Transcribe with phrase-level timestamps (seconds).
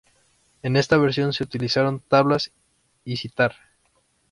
[0.63, 2.51] En esta versión se utilizaron tablas
[3.05, 3.53] y sitar.